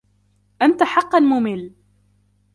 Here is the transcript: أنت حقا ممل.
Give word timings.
أنت 0.61 0.83
حقا 0.83 1.19
ممل. 1.19 1.73